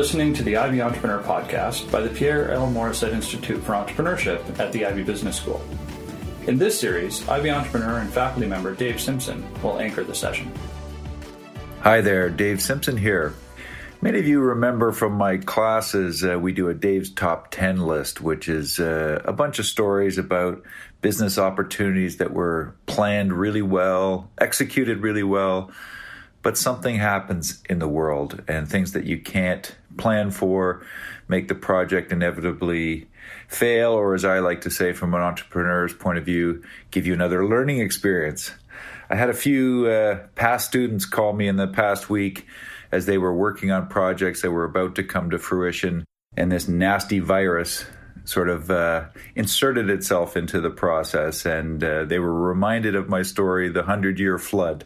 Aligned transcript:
listening 0.00 0.32
to 0.32 0.42
the 0.42 0.56
Ivey 0.56 0.80
Entrepreneur 0.80 1.22
Podcast 1.22 1.92
by 1.92 2.00
the 2.00 2.08
Pierre 2.08 2.52
L. 2.52 2.66
Morissette 2.68 3.12
Institute 3.12 3.62
for 3.62 3.72
Entrepreneurship 3.72 4.58
at 4.58 4.72
the 4.72 4.86
Ivey 4.86 5.02
Business 5.02 5.36
School. 5.36 5.62
In 6.46 6.56
this 6.56 6.80
series, 6.80 7.28
Ivey 7.28 7.50
entrepreneur 7.50 7.98
and 7.98 8.10
faculty 8.10 8.48
member 8.48 8.74
Dave 8.74 8.98
Simpson 8.98 9.44
will 9.62 9.78
anchor 9.78 10.02
the 10.02 10.14
session. 10.14 10.50
Hi 11.82 12.00
there, 12.00 12.30
Dave 12.30 12.62
Simpson 12.62 12.96
here. 12.96 13.34
Many 14.00 14.18
of 14.18 14.26
you 14.26 14.40
remember 14.40 14.92
from 14.92 15.12
my 15.12 15.36
classes, 15.36 16.24
uh, 16.24 16.38
we 16.38 16.52
do 16.52 16.70
a 16.70 16.74
Dave's 16.74 17.10
Top 17.10 17.50
10 17.50 17.82
list, 17.82 18.22
which 18.22 18.48
is 18.48 18.80
uh, 18.80 19.20
a 19.26 19.34
bunch 19.34 19.58
of 19.58 19.66
stories 19.66 20.16
about 20.16 20.62
business 21.02 21.36
opportunities 21.36 22.16
that 22.16 22.32
were 22.32 22.74
planned 22.86 23.34
really 23.34 23.60
well, 23.60 24.30
executed 24.40 25.02
really 25.02 25.24
well, 25.24 25.70
but 26.42 26.56
something 26.56 26.96
happens 26.96 27.62
in 27.68 27.78
the 27.78 27.88
world 27.88 28.42
and 28.48 28.68
things 28.68 28.92
that 28.92 29.04
you 29.04 29.18
can't 29.18 29.74
plan 29.96 30.30
for 30.30 30.82
make 31.28 31.48
the 31.48 31.54
project 31.54 32.12
inevitably 32.12 33.08
fail, 33.48 33.92
or 33.92 34.14
as 34.14 34.24
I 34.24 34.38
like 34.38 34.62
to 34.62 34.70
say 34.70 34.92
from 34.92 35.14
an 35.14 35.20
entrepreneur's 35.20 35.94
point 35.94 36.18
of 36.18 36.24
view, 36.24 36.62
give 36.90 37.06
you 37.06 37.14
another 37.14 37.46
learning 37.46 37.80
experience. 37.80 38.50
I 39.08 39.16
had 39.16 39.28
a 39.28 39.34
few 39.34 39.86
uh, 39.86 40.26
past 40.34 40.68
students 40.68 41.04
call 41.04 41.32
me 41.32 41.48
in 41.48 41.56
the 41.56 41.66
past 41.66 42.08
week 42.08 42.46
as 42.92 43.06
they 43.06 43.18
were 43.18 43.34
working 43.34 43.70
on 43.70 43.88
projects 43.88 44.42
that 44.42 44.50
were 44.50 44.64
about 44.64 44.94
to 44.96 45.04
come 45.04 45.30
to 45.30 45.38
fruition, 45.38 46.04
and 46.36 46.50
this 46.50 46.68
nasty 46.68 47.18
virus 47.18 47.84
sort 48.24 48.48
of 48.48 48.70
uh, 48.70 49.04
inserted 49.34 49.90
itself 49.90 50.36
into 50.36 50.60
the 50.60 50.70
process, 50.70 51.44
and 51.44 51.82
uh, 51.82 52.04
they 52.04 52.18
were 52.18 52.34
reminded 52.34 52.94
of 52.94 53.08
my 53.08 53.22
story, 53.22 53.68
the 53.68 53.82
Hundred 53.82 54.18
Year 54.18 54.38
Flood. 54.38 54.84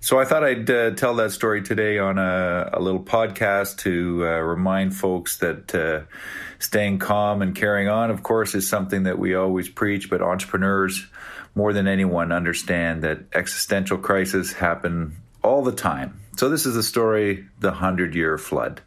So 0.00 0.18
I 0.18 0.24
thought 0.24 0.44
I'd 0.44 0.70
uh, 0.70 0.90
tell 0.90 1.14
that 1.16 1.32
story 1.32 1.62
today 1.62 1.98
on 1.98 2.18
a, 2.18 2.70
a 2.74 2.80
little 2.80 3.02
podcast 3.02 3.78
to 3.78 4.26
uh, 4.26 4.38
remind 4.40 4.94
folks 4.94 5.38
that 5.38 5.74
uh, 5.74 6.02
staying 6.58 6.98
calm 6.98 7.40
and 7.40 7.54
carrying 7.54 7.88
on, 7.88 8.10
of 8.10 8.22
course, 8.22 8.54
is 8.54 8.68
something 8.68 9.04
that 9.04 9.18
we 9.18 9.34
always 9.34 9.68
preach, 9.68 10.10
but 10.10 10.20
entrepreneurs, 10.20 11.06
more 11.54 11.72
than 11.72 11.88
anyone, 11.88 12.30
understand 12.30 13.02
that 13.04 13.20
existential 13.32 13.96
crises 13.96 14.52
happen 14.52 15.16
all 15.42 15.62
the 15.64 15.72
time. 15.72 16.20
So 16.36 16.50
this 16.50 16.66
is 16.66 16.74
the 16.74 16.82
story, 16.82 17.46
the 17.60 17.72
Hundred 17.72 18.14
Year 18.14 18.36
Flood. 18.36 18.82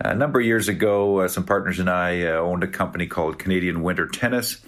A 0.00 0.14
number 0.14 0.40
of 0.40 0.46
years 0.46 0.68
ago, 0.68 1.20
uh, 1.20 1.28
some 1.28 1.44
partners 1.44 1.78
and 1.78 1.88
I 1.88 2.22
uh, 2.22 2.32
owned 2.32 2.64
a 2.64 2.68
company 2.68 3.06
called 3.06 3.38
Canadian 3.38 3.82
Winter 3.82 4.08
Tennis, 4.08 4.60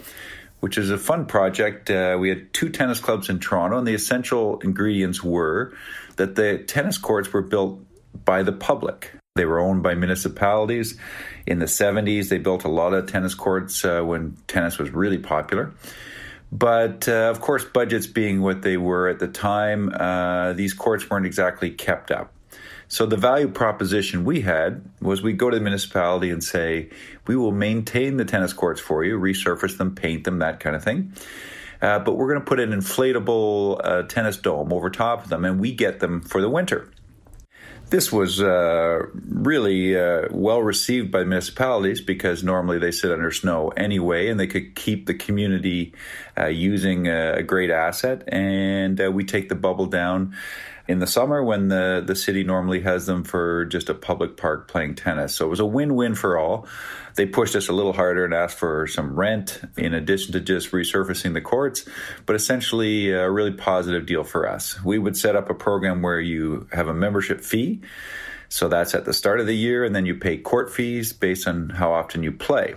which 0.60 0.78
is 0.78 0.90
a 0.90 0.98
fun 0.98 1.26
project. 1.26 1.90
Uh, 1.90 2.16
we 2.18 2.28
had 2.28 2.52
two 2.52 2.68
tennis 2.68 3.00
clubs 3.00 3.28
in 3.28 3.38
Toronto, 3.38 3.78
and 3.78 3.86
the 3.86 3.94
essential 3.94 4.58
ingredients 4.60 5.22
were 5.22 5.72
that 6.16 6.34
the 6.34 6.58
tennis 6.58 6.98
courts 6.98 7.32
were 7.32 7.42
built 7.42 7.80
by 8.24 8.42
the 8.42 8.52
public. 8.52 9.12
They 9.36 9.44
were 9.44 9.60
owned 9.60 9.82
by 9.82 9.94
municipalities. 9.94 10.98
In 11.46 11.60
the 11.60 11.66
70s, 11.66 12.28
they 12.28 12.38
built 12.38 12.64
a 12.64 12.68
lot 12.68 12.92
of 12.92 13.06
tennis 13.06 13.34
courts 13.34 13.84
uh, 13.84 14.02
when 14.02 14.36
tennis 14.48 14.78
was 14.78 14.90
really 14.90 15.18
popular. 15.18 15.72
But 16.50 17.08
uh, 17.08 17.30
of 17.30 17.40
course, 17.40 17.64
budgets 17.64 18.06
being 18.06 18.40
what 18.40 18.62
they 18.62 18.76
were 18.76 19.08
at 19.08 19.18
the 19.18 19.28
time, 19.28 19.92
uh, 19.94 20.54
these 20.54 20.72
courts 20.72 21.08
weren't 21.08 21.26
exactly 21.26 21.70
kept 21.70 22.10
up. 22.10 22.32
So 22.88 23.04
the 23.04 23.18
value 23.18 23.48
proposition 23.48 24.24
we 24.24 24.40
had 24.40 24.82
was 25.00 25.22
we 25.22 25.34
go 25.34 25.50
to 25.50 25.56
the 25.56 25.62
municipality 25.62 26.30
and 26.30 26.42
say, 26.42 26.88
we 27.28 27.36
will 27.36 27.52
maintain 27.52 28.16
the 28.16 28.24
tennis 28.24 28.52
courts 28.52 28.80
for 28.80 29.04
you, 29.04 29.16
resurface 29.18 29.76
them, 29.76 29.94
paint 29.94 30.24
them, 30.24 30.40
that 30.40 30.58
kind 30.58 30.74
of 30.74 30.82
thing. 30.82 31.12
Uh, 31.80 32.00
but 32.00 32.16
we're 32.16 32.26
going 32.26 32.40
to 32.40 32.44
put 32.44 32.58
an 32.58 32.72
inflatable 32.72 33.80
uh, 33.84 34.02
tennis 34.02 34.36
dome 34.36 34.72
over 34.72 34.90
top 34.90 35.22
of 35.22 35.30
them, 35.30 35.44
and 35.44 35.60
we 35.60 35.72
get 35.72 36.00
them 36.00 36.20
for 36.22 36.40
the 36.40 36.48
winter. 36.48 36.90
This 37.90 38.12
was 38.12 38.42
uh, 38.42 39.06
really 39.14 39.96
uh, 39.96 40.28
well 40.30 40.60
received 40.60 41.10
by 41.10 41.24
municipalities 41.24 42.02
because 42.02 42.44
normally 42.44 42.78
they 42.78 42.90
sit 42.90 43.10
under 43.10 43.30
snow 43.30 43.68
anyway, 43.76 44.28
and 44.28 44.38
they 44.38 44.46
could 44.46 44.74
keep 44.74 45.06
the 45.06 45.14
community 45.14 45.94
uh, 46.36 46.46
using 46.46 47.08
a, 47.08 47.36
a, 47.36 47.42
great 47.42 47.70
asset. 47.70 48.24
And 48.28 49.00
uh, 49.00 49.10
we 49.10 49.24
take 49.24 49.48
the 49.48 49.54
bubble 49.54 49.86
down 49.86 50.34
in 50.88 51.00
the 51.00 51.06
summer 51.06 51.44
when 51.44 51.68
the, 51.68 52.02
the 52.04 52.16
city 52.16 52.42
normally 52.42 52.80
has 52.80 53.04
them 53.04 53.22
for 53.22 53.66
just 53.66 53.90
a 53.90 53.94
public 53.94 54.38
park 54.38 54.68
playing 54.68 54.94
tennis. 54.94 55.34
So 55.34 55.44
it 55.44 55.50
was 55.50 55.60
a 55.60 55.66
win 55.66 55.94
win 55.94 56.14
for 56.14 56.38
all. 56.38 56.66
They 57.14 57.26
pushed 57.26 57.54
us 57.54 57.68
a 57.68 57.72
little 57.72 57.92
harder 57.92 58.24
and 58.24 58.32
asked 58.32 58.58
for 58.58 58.86
some 58.86 59.14
rent 59.14 59.60
in 59.76 59.92
addition 59.92 60.32
to 60.32 60.40
just 60.40 60.72
resurfacing 60.72 61.34
the 61.34 61.42
courts, 61.42 61.84
but 62.24 62.34
essentially 62.34 63.10
a 63.10 63.30
really 63.30 63.52
positive 63.52 64.06
deal 64.06 64.24
for 64.24 64.48
us. 64.48 64.82
We 64.82 64.98
would 64.98 65.16
set 65.16 65.36
up 65.36 65.50
a 65.50 65.54
program 65.54 66.00
where 66.00 66.20
you 66.20 66.66
have 66.72 66.88
a 66.88 66.94
membership 66.94 67.42
fee. 67.42 67.82
So 68.48 68.68
that's 68.68 68.94
at 68.94 69.04
the 69.04 69.12
start 69.12 69.40
of 69.40 69.46
the 69.46 69.54
year, 69.54 69.84
and 69.84 69.94
then 69.94 70.06
you 70.06 70.14
pay 70.14 70.38
court 70.38 70.72
fees 70.72 71.12
based 71.12 71.46
on 71.46 71.68
how 71.68 71.92
often 71.92 72.22
you 72.22 72.32
play. 72.32 72.76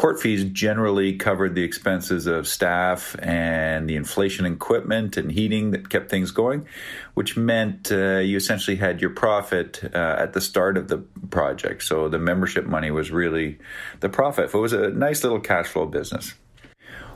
Court 0.00 0.18
fees 0.18 0.44
generally 0.44 1.12
covered 1.12 1.54
the 1.54 1.62
expenses 1.62 2.26
of 2.26 2.48
staff 2.48 3.14
and 3.18 3.86
the 3.86 3.96
inflation 3.96 4.46
equipment 4.46 5.18
and 5.18 5.30
heating 5.30 5.72
that 5.72 5.90
kept 5.90 6.08
things 6.08 6.30
going, 6.30 6.66
which 7.12 7.36
meant 7.36 7.92
uh, 7.92 8.16
you 8.16 8.38
essentially 8.38 8.78
had 8.78 9.02
your 9.02 9.10
profit 9.10 9.82
uh, 9.94 10.16
at 10.18 10.32
the 10.32 10.40
start 10.40 10.78
of 10.78 10.88
the 10.88 10.96
project. 11.28 11.82
So 11.82 12.08
the 12.08 12.18
membership 12.18 12.64
money 12.64 12.90
was 12.90 13.10
really 13.10 13.58
the 14.00 14.08
profit. 14.08 14.54
It 14.54 14.56
was 14.56 14.72
a 14.72 14.88
nice 14.88 15.22
little 15.22 15.38
cash 15.38 15.66
flow 15.66 15.84
business. 15.84 16.32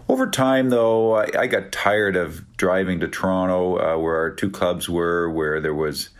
Over 0.06 0.28
time, 0.28 0.68
though, 0.68 1.16
I, 1.16 1.30
I 1.38 1.46
got 1.46 1.72
tired 1.72 2.16
of 2.16 2.44
driving 2.58 3.00
to 3.00 3.08
Toronto, 3.08 3.78
uh, 3.78 3.98
where 3.98 4.16
our 4.16 4.30
two 4.30 4.50
clubs 4.50 4.90
were, 4.90 5.30
where 5.30 5.58
there 5.58 5.72
was 5.72 6.10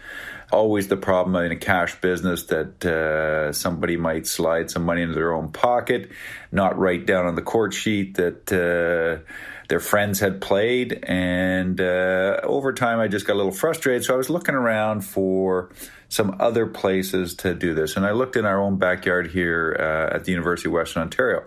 always 0.53 0.89
the 0.89 0.97
problem 0.97 1.37
in 1.45 1.53
a 1.53 1.57
cash 1.57 2.01
business 2.01 2.45
that 2.45 2.85
uh, 2.85 3.53
somebody 3.53 3.97
might 3.97 4.27
slide 4.27 4.71
some 4.71 4.85
money 4.85 5.03
into 5.03 5.15
their 5.15 5.33
own 5.33 5.51
pocket, 5.51 6.11
not 6.53 6.79
write 6.79 7.07
down 7.07 7.27
on 7.27 7.35
the 7.35 7.43
court 7.43 7.73
sheet 7.75 8.15
that 8.15 8.53
uh, 8.53 9.25
their 9.69 9.81
friends 9.81 10.21
had 10.21 10.41
played. 10.41 11.05
And 11.05 11.81
uh, 11.81 12.41
over 12.43 12.73
time, 12.73 13.01
I 13.01 13.09
just 13.09 13.27
got 13.27 13.35
a 13.35 13.37
little 13.37 13.53
frustrated. 13.53 14.05
So 14.05 14.15
I 14.15 14.17
was 14.17 14.31
looking 14.31 14.55
around 14.55 15.03
for 15.03 15.71
some 16.09 16.37
other 16.39 16.67
places 16.67 17.35
to 17.35 17.55
do 17.55 17.75
this. 17.75 17.97
And 17.97 18.07
I 18.07 18.13
looked 18.13 18.37
in 18.37 18.45
our 18.45 18.61
own 18.61 18.77
backyard 18.77 19.31
here 19.31 19.77
uh, 19.79 20.15
at 20.15 20.25
the 20.25 20.31
University 20.31 20.69
of 20.69 20.75
Western 20.75 21.03
Ontario. 21.03 21.45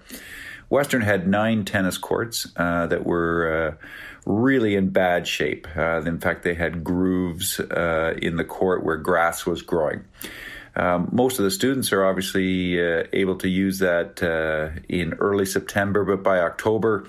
Western 0.70 1.02
had 1.02 1.28
nine 1.28 1.64
tennis 1.64 1.98
courts 1.98 2.48
uh, 2.58 2.88
that 2.88 3.06
were 3.06 3.78
uh, 3.80 3.86
really 4.28 4.76
in 4.76 4.90
bad 4.90 5.28
shape. 5.28 5.68
Uh, 5.76 6.02
in 6.02 6.20
fact, 6.20 6.44
they 6.44 6.54
had 6.54 6.84
grooves 6.84 7.60
uh, 7.60 8.14
in 8.22 8.36
the 8.36 8.44
court 8.44 8.84
where 8.84 8.98
grass 8.98 9.46
was 9.46 9.62
growing. 9.62 10.04
Um, 10.76 11.10
most 11.12 11.40
of 11.40 11.46
the 11.46 11.52
students 11.52 11.92
are 11.92 12.06
obviously 12.06 12.80
uh, 12.80 13.06
able 13.14 13.38
to 13.38 13.48
use 13.48 13.80
that 13.80 14.22
uh, 14.22 14.80
in 14.88 15.14
early 15.16 15.46
September, 15.46 16.04
but 16.06 16.22
by 16.22 16.40
October, 16.40 17.08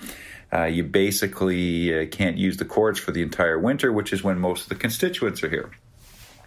uh, 0.52 0.64
you 0.64 0.84
basically 0.84 2.02
uh, 2.02 2.06
can't 2.06 2.38
use 2.38 2.56
the 2.56 2.64
courts 2.64 2.98
for 2.98 3.12
the 3.12 3.20
entire 3.20 3.58
winter, 3.58 3.92
which 3.92 4.12
is 4.12 4.24
when 4.24 4.38
most 4.38 4.62
of 4.62 4.68
the 4.70 4.74
constituents 4.74 5.42
are 5.42 5.50
here. 5.50 5.70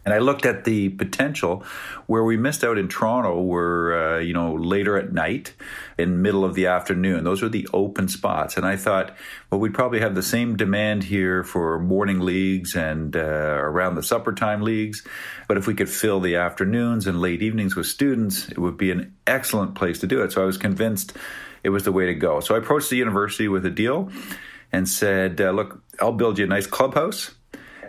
And 0.03 0.13
I 0.13 0.17
looked 0.17 0.45
at 0.45 0.63
the 0.63 0.89
potential 0.89 1.63
where 2.07 2.23
we 2.23 2.35
missed 2.35 2.63
out 2.63 2.77
in 2.77 2.87
Toronto 2.87 3.41
were, 3.41 4.15
uh, 4.15 4.19
you 4.19 4.33
know, 4.33 4.55
later 4.55 4.97
at 4.97 5.13
night 5.13 5.53
in 5.97 6.21
middle 6.21 6.43
of 6.43 6.55
the 6.55 6.65
afternoon. 6.67 7.23
Those 7.23 7.41
were 7.41 7.49
the 7.49 7.67
open 7.71 8.07
spots. 8.07 8.57
And 8.57 8.65
I 8.65 8.77
thought, 8.77 9.15
well, 9.49 9.61
we'd 9.61 9.75
probably 9.75 9.99
have 9.99 10.15
the 10.15 10.23
same 10.23 10.57
demand 10.57 11.03
here 11.03 11.43
for 11.43 11.79
morning 11.79 12.19
leagues 12.19 12.75
and 12.75 13.15
uh, 13.15 13.19
around 13.19 13.95
the 13.95 14.03
supper 14.03 14.33
time 14.33 14.61
leagues. 14.63 15.05
But 15.47 15.57
if 15.57 15.67
we 15.67 15.75
could 15.75 15.89
fill 15.89 16.19
the 16.19 16.35
afternoons 16.35 17.05
and 17.05 17.21
late 17.21 17.43
evenings 17.43 17.75
with 17.75 17.85
students, 17.85 18.49
it 18.49 18.57
would 18.57 18.77
be 18.77 18.89
an 18.89 19.15
excellent 19.27 19.75
place 19.75 19.99
to 19.99 20.07
do 20.07 20.23
it. 20.23 20.31
So 20.31 20.41
I 20.41 20.45
was 20.45 20.57
convinced 20.57 21.15
it 21.63 21.69
was 21.69 21.83
the 21.83 21.91
way 21.91 22.07
to 22.07 22.15
go. 22.15 22.39
So 22.39 22.55
I 22.55 22.57
approached 22.57 22.89
the 22.89 22.97
university 22.97 23.47
with 23.47 23.65
a 23.67 23.69
deal 23.69 24.09
and 24.71 24.89
said, 24.89 25.39
uh, 25.39 25.51
look, 25.51 25.83
I'll 25.99 26.11
build 26.11 26.39
you 26.39 26.45
a 26.45 26.47
nice 26.47 26.65
clubhouse 26.65 27.35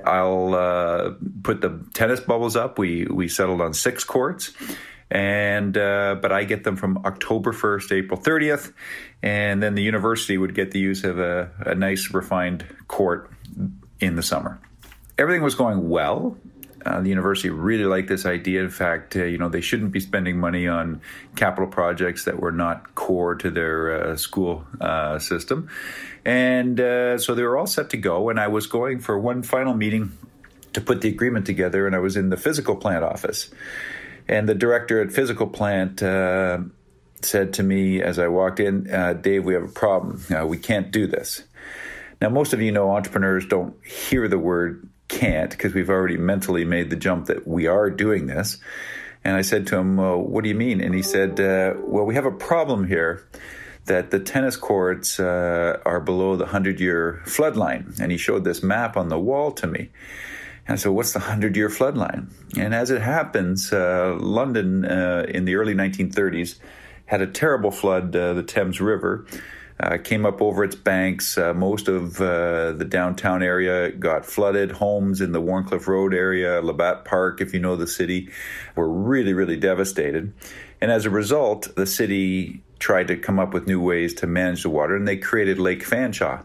I'll 0.06 0.54
uh, 0.54 1.10
put 1.42 1.60
the 1.60 1.84
tennis 1.94 2.20
bubbles 2.20 2.56
up. 2.56 2.78
We 2.78 3.06
we 3.06 3.28
settled 3.28 3.60
on 3.60 3.74
six 3.74 4.04
courts, 4.04 4.52
and 5.10 5.76
uh, 5.76 6.16
but 6.20 6.32
I 6.32 6.44
get 6.44 6.64
them 6.64 6.76
from 6.76 6.98
October 7.04 7.52
first, 7.52 7.92
April 7.92 8.20
thirtieth, 8.20 8.72
and 9.22 9.62
then 9.62 9.74
the 9.74 9.82
university 9.82 10.38
would 10.38 10.54
get 10.54 10.70
the 10.70 10.78
use 10.80 11.04
of 11.04 11.18
a, 11.18 11.50
a 11.60 11.74
nice 11.74 12.12
refined 12.12 12.64
court 12.88 13.30
in 14.00 14.16
the 14.16 14.22
summer. 14.22 14.58
Everything 15.18 15.42
was 15.42 15.54
going 15.54 15.88
well. 15.88 16.36
Uh, 16.84 17.00
the 17.00 17.08
university 17.08 17.50
really 17.50 17.84
liked 17.84 18.08
this 18.08 18.26
idea. 18.26 18.62
In 18.62 18.70
fact, 18.70 19.16
uh, 19.16 19.24
you 19.24 19.38
know, 19.38 19.48
they 19.48 19.60
shouldn't 19.60 19.92
be 19.92 20.00
spending 20.00 20.38
money 20.38 20.66
on 20.66 21.00
capital 21.36 21.68
projects 21.68 22.24
that 22.24 22.40
were 22.40 22.52
not 22.52 22.94
core 22.94 23.34
to 23.36 23.50
their 23.50 23.92
uh, 23.92 24.16
school 24.16 24.64
uh, 24.80 25.18
system. 25.18 25.68
And 26.24 26.80
uh, 26.80 27.18
so 27.18 27.34
they 27.34 27.42
were 27.42 27.56
all 27.56 27.66
set 27.66 27.90
to 27.90 27.96
go. 27.96 28.30
And 28.30 28.40
I 28.40 28.48
was 28.48 28.66
going 28.66 29.00
for 29.00 29.18
one 29.18 29.42
final 29.42 29.74
meeting 29.74 30.16
to 30.72 30.80
put 30.80 31.00
the 31.00 31.08
agreement 31.08 31.46
together. 31.46 31.86
And 31.86 31.94
I 31.94 31.98
was 31.98 32.16
in 32.16 32.30
the 32.30 32.36
physical 32.36 32.76
plant 32.76 33.04
office. 33.04 33.50
And 34.28 34.48
the 34.48 34.54
director 34.54 35.00
at 35.00 35.12
physical 35.12 35.46
plant 35.46 36.02
uh, 36.02 36.58
said 37.22 37.52
to 37.54 37.62
me 37.62 38.00
as 38.02 38.18
I 38.18 38.28
walked 38.28 38.60
in, 38.60 38.84
Dave, 39.20 39.44
we 39.44 39.54
have 39.54 39.64
a 39.64 39.68
problem. 39.68 40.22
we 40.48 40.58
can't 40.58 40.90
do 40.90 41.06
this. 41.06 41.42
Now, 42.20 42.28
most 42.28 42.52
of 42.52 42.62
you 42.62 42.70
know 42.70 42.92
entrepreneurs 42.92 43.46
don't 43.46 43.74
hear 43.84 44.28
the 44.28 44.38
word 44.38 44.88
can't 45.22 45.50
because 45.50 45.72
we've 45.72 45.90
already 45.90 46.16
mentally 46.16 46.64
made 46.64 46.90
the 46.90 46.96
jump 46.96 47.26
that 47.26 47.46
we 47.46 47.68
are 47.68 47.90
doing 47.90 48.26
this. 48.26 48.58
And 49.24 49.36
I 49.36 49.42
said 49.42 49.68
to 49.68 49.76
him, 49.76 49.96
well, 49.96 50.20
What 50.20 50.42
do 50.42 50.48
you 50.48 50.56
mean? 50.56 50.80
And 50.80 50.94
he 50.94 51.02
said, 51.02 51.38
uh, 51.38 51.74
Well, 51.78 52.04
we 52.04 52.16
have 52.16 52.26
a 52.26 52.32
problem 52.32 52.88
here 52.88 53.24
that 53.84 54.10
the 54.10 54.18
tennis 54.18 54.56
courts 54.56 55.20
uh, 55.20 55.78
are 55.84 56.00
below 56.00 56.34
the 56.34 56.44
100 56.44 56.80
year 56.80 57.22
flood 57.24 57.56
line. 57.56 57.94
And 58.00 58.10
he 58.10 58.18
showed 58.18 58.42
this 58.42 58.64
map 58.64 58.96
on 58.96 59.10
the 59.10 59.18
wall 59.18 59.52
to 59.52 59.66
me. 59.68 59.90
And 60.66 60.80
so, 60.80 60.92
what's 60.92 61.12
the 61.12 61.20
100 61.20 61.56
year 61.56 61.68
flood 61.68 61.96
line? 61.96 62.30
And 62.58 62.74
as 62.74 62.90
it 62.90 63.00
happens, 63.00 63.72
uh, 63.72 64.16
London 64.18 64.84
uh, 64.84 65.26
in 65.28 65.44
the 65.44 65.54
early 65.54 65.74
1930s 65.74 66.58
had 67.06 67.22
a 67.22 67.26
terrible 67.28 67.70
flood, 67.70 68.14
uh, 68.16 68.32
the 68.34 68.42
Thames 68.42 68.80
River. 68.80 69.26
Uh, 69.82 69.98
came 69.98 70.24
up 70.24 70.40
over 70.40 70.62
its 70.62 70.76
banks. 70.76 71.36
Uh, 71.36 71.52
most 71.52 71.88
of 71.88 72.14
the 72.16 72.86
downtown 72.88 73.42
area 73.42 73.90
got 73.90 74.24
flooded. 74.24 74.70
Homes 74.70 75.20
in 75.20 75.32
the 75.32 75.40
Wharncliffe 75.40 75.88
Road 75.88 76.14
area, 76.14 76.62
Labatt 76.62 77.04
Park, 77.04 77.40
if 77.40 77.52
you 77.52 77.58
know 77.58 77.74
the 77.74 77.88
city, 77.88 78.30
were 78.76 78.88
really, 78.88 79.34
really 79.34 79.56
devastated. 79.56 80.32
And 80.80 80.92
as 80.92 81.04
a 81.04 81.10
result, 81.10 81.74
the 81.74 81.86
city 81.86 82.62
tried 82.78 83.08
to 83.08 83.16
come 83.16 83.38
up 83.38 83.54
with 83.54 83.66
new 83.66 83.80
ways 83.80 84.12
to 84.14 84.26
manage 84.26 84.64
the 84.64 84.70
water, 84.70 84.96
and 84.96 85.06
they 85.06 85.16
created 85.16 85.58
Lake 85.58 85.84
Fanshawe, 85.84 86.44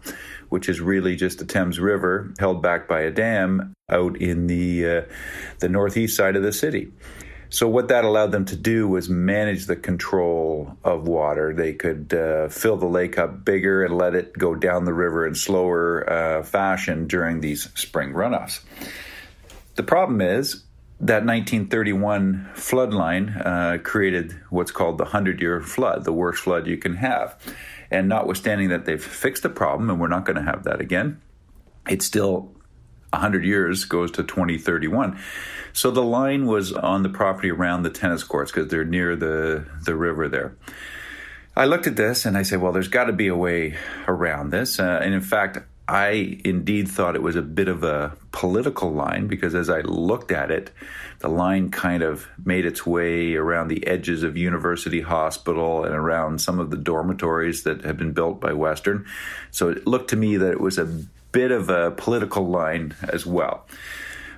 which 0.49 0.69
is 0.69 0.79
really 0.79 1.15
just 1.15 1.39
the 1.39 1.45
Thames 1.45 1.79
River 1.79 2.31
held 2.39 2.61
back 2.61 2.87
by 2.87 3.01
a 3.01 3.11
dam 3.11 3.73
out 3.89 4.19
in 4.21 4.47
the 4.47 4.85
uh, 4.85 5.01
the 5.59 5.69
northeast 5.69 6.15
side 6.15 6.35
of 6.35 6.43
the 6.43 6.53
city. 6.53 6.91
So 7.49 7.67
what 7.67 7.87
that 7.87 8.03
allowed 8.03 8.31
them 8.31 8.45
to 8.45 8.55
do 8.55 8.87
was 8.87 9.09
manage 9.09 9.65
the 9.65 9.75
control 9.75 10.77
of 10.83 11.07
water. 11.07 11.53
They 11.53 11.73
could 11.73 12.13
uh, 12.13 12.49
fill 12.49 12.77
the 12.77 12.87
lake 12.87 13.17
up 13.17 13.45
bigger 13.45 13.85
and 13.85 13.97
let 13.97 14.15
it 14.15 14.37
go 14.37 14.53
down 14.55 14.85
the 14.85 14.93
river 14.93 15.25
in 15.25 15.35
slower 15.35 16.09
uh, 16.11 16.43
fashion 16.43 17.07
during 17.07 17.39
these 17.39 17.69
spring 17.75 18.13
runoffs. 18.13 18.59
The 19.75 19.83
problem 19.83 20.21
is 20.21 20.63
that 20.99 21.23
1931 21.25 22.49
flood 22.55 22.93
line 22.93 23.29
uh, 23.29 23.77
created 23.83 24.35
what's 24.49 24.71
called 24.71 24.97
the 24.97 25.03
100 25.03 25.41
year 25.41 25.61
flood, 25.61 26.03
the 26.03 26.13
worst 26.13 26.41
flood 26.41 26.67
you 26.67 26.77
can 26.77 26.95
have. 26.95 27.37
And 27.89 28.09
notwithstanding 28.09 28.69
that 28.69 28.85
they've 28.85 29.01
fixed 29.01 29.43
the 29.43 29.49
problem, 29.49 29.89
and 29.89 30.01
we're 30.01 30.07
not 30.07 30.25
going 30.25 30.35
to 30.35 30.43
have 30.43 30.63
that 30.63 30.81
again, 30.81 31.21
it's 31.87 32.05
still 32.05 32.56
100 33.11 33.45
years 33.45 33.85
goes 33.85 34.11
to 34.11 34.23
2031. 34.23 35.19
So 35.73 35.91
the 35.91 36.03
line 36.03 36.45
was 36.45 36.73
on 36.73 37.03
the 37.03 37.09
property 37.09 37.51
around 37.51 37.83
the 37.83 37.89
tennis 37.89 38.23
courts 38.23 38.51
because 38.51 38.69
they're 38.69 38.85
near 38.85 39.15
the, 39.15 39.65
the 39.83 39.95
river 39.95 40.27
there. 40.27 40.55
I 41.55 41.65
looked 41.65 41.87
at 41.87 41.95
this 41.95 42.25
and 42.25 42.37
I 42.37 42.43
said, 42.43 42.61
well, 42.61 42.71
there's 42.71 42.87
got 42.87 43.05
to 43.05 43.13
be 43.13 43.27
a 43.27 43.35
way 43.35 43.75
around 44.07 44.51
this. 44.51 44.79
Uh, 44.79 44.99
and 45.01 45.13
in 45.13 45.21
fact, 45.21 45.59
I 45.87 46.39
indeed 46.43 46.89
thought 46.89 47.15
it 47.15 47.23
was 47.23 47.37
a 47.37 47.41
bit 47.41 47.69
of 47.69 47.81
a 47.83 48.15
political 48.31 48.91
line 48.91 49.27
because 49.27 49.55
as 49.55 49.69
I 49.69 49.79
looked 49.81 50.31
at 50.31 50.51
it, 50.51 50.69
the 51.19 51.29
line 51.29 51.71
kind 51.71 52.03
of 52.03 52.27
made 52.43 52.65
its 52.65 52.85
way 52.85 53.35
around 53.35 53.69
the 53.69 53.87
edges 53.87 54.21
of 54.21 54.35
University 54.35 55.01
Hospital 55.01 55.85
and 55.85 55.95
around 55.95 56.41
some 56.41 56.59
of 56.59 56.71
the 56.71 56.77
dormitories 56.77 57.63
that 57.63 57.85
had 57.85 57.97
been 57.97 58.11
built 58.11 58.41
by 58.41 58.51
Western. 58.51 59.05
So 59.49 59.69
it 59.69 59.87
looked 59.87 60.09
to 60.09 60.17
me 60.17 60.35
that 60.37 60.51
it 60.51 60.61
was 60.61 60.77
a 60.77 61.05
bit 61.31 61.51
of 61.51 61.69
a 61.69 61.91
political 61.91 62.47
line 62.47 62.95
as 63.09 63.25
well. 63.25 63.65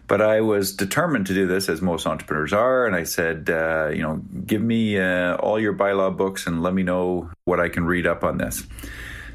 But 0.07 0.21
I 0.21 0.41
was 0.41 0.75
determined 0.75 1.27
to 1.27 1.35
do 1.35 1.45
this, 1.45 1.69
as 1.69 1.83
most 1.83 2.07
entrepreneurs 2.07 2.51
are, 2.51 2.87
and 2.87 2.95
I 2.95 3.03
said, 3.03 3.47
uh, 3.47 3.89
you 3.93 4.01
know, 4.01 4.23
give 4.45 4.61
me 4.61 4.97
uh, 4.97 5.35
all 5.35 5.59
your 5.59 5.73
bylaw 5.73 6.17
books 6.17 6.47
and 6.47 6.63
let 6.63 6.73
me 6.73 6.81
know 6.81 7.29
what 7.45 7.59
I 7.59 7.69
can 7.69 7.85
read 7.85 8.07
up 8.07 8.23
on 8.23 8.39
this. 8.39 8.63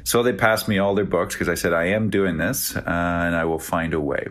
So 0.05 0.21
they 0.21 0.33
passed 0.33 0.67
me 0.67 0.77
all 0.77 0.93
their 0.93 1.03
books 1.03 1.33
because 1.33 1.49
I 1.49 1.55
said, 1.55 1.73
I 1.73 1.85
am 1.85 2.11
doing 2.11 2.37
this 2.37 2.75
uh, 2.75 2.81
and 2.85 3.35
I 3.35 3.43
will 3.45 3.59
find 3.59 3.91
a 3.95 3.99
way. 3.99 4.27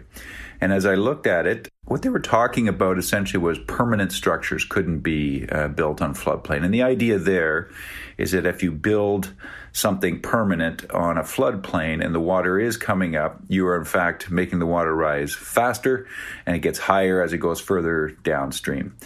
And 0.61 0.73
as 0.73 0.87
I 0.87 0.95
looked 0.95 1.27
at 1.27 1.49
it, 1.49 1.69
what 1.87 2.03
they 2.03 2.09
were 2.09 2.21
talking 2.21 2.69
about 2.69 2.97
essentially 2.97 3.43
was 3.43 3.59
permanent 3.59 4.13
structures 4.13 4.65
couldn't 4.65 5.01
be 5.01 5.49
uh, 5.51 5.67
built 5.67 6.01
on 6.01 6.15
floodplain. 6.15 6.65
And 6.65 6.73
the 6.73 6.85
idea 6.85 7.19
there 7.19 7.71
is 8.17 8.31
that 8.31 8.47
if 8.47 8.63
you 8.63 8.71
build 8.71 9.35
something 9.73 10.21
permanent 10.21 10.89
on 10.93 11.19
a 11.19 11.23
floodplain 11.23 12.05
and 12.05 12.15
the 12.15 12.21
water 12.21 12.57
is 12.61 12.77
coming 12.77 13.17
up, 13.17 13.41
you 13.49 13.67
are 13.67 13.77
in 13.77 13.85
fact 13.85 14.31
making 14.31 14.61
the 14.61 14.67
water 14.67 14.95
rise 14.95 15.35
faster 15.35 16.07
and 16.47 16.55
it 16.55 16.61
gets 16.61 16.79
higher 16.79 17.21
as 17.21 17.33
it 17.33 17.39
goes 17.39 17.61
further 17.61 18.11
downstream. 18.23 18.97